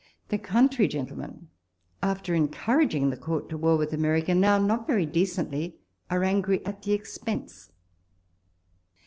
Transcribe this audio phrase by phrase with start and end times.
[0.29, 1.49] The country gentlemen,
[2.01, 5.77] after en couraging the Court to war with America, now, not very decently,
[6.09, 7.69] are angry at the expense.